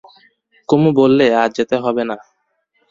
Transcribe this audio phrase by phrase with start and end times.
[0.69, 2.15] কুমু বললে, আজ যেতে হবে না।